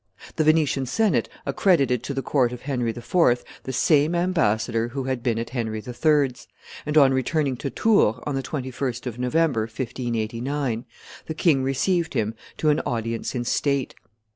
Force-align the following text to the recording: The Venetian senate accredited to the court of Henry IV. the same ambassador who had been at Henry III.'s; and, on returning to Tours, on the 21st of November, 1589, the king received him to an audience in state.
The 0.37 0.43
Venetian 0.43 0.87
senate 0.87 1.29
accredited 1.45 2.01
to 2.05 2.15
the 2.15 2.23
court 2.23 2.51
of 2.51 2.61
Henry 2.63 2.89
IV. 2.89 3.43
the 3.65 3.71
same 3.71 4.15
ambassador 4.15 4.87
who 4.87 5.03
had 5.03 5.21
been 5.21 5.37
at 5.37 5.51
Henry 5.51 5.77
III.'s; 5.77 6.47
and, 6.87 6.97
on 6.97 7.13
returning 7.13 7.55
to 7.57 7.69
Tours, 7.69 8.15
on 8.25 8.33
the 8.33 8.41
21st 8.41 9.05
of 9.05 9.19
November, 9.19 9.67
1589, 9.67 10.85
the 11.27 11.35
king 11.35 11.61
received 11.61 12.15
him 12.15 12.33
to 12.57 12.69
an 12.69 12.79
audience 12.79 13.35
in 13.35 13.43
state. 13.45 13.93